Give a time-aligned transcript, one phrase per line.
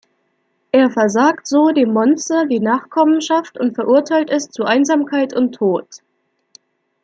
[0.71, 6.01] Er versagt so dem Monster die Nachkommenschaft und verurteilt es zu Einsamkeit und Tod.